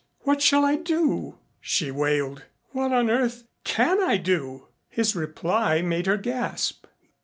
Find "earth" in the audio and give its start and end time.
3.07-3.43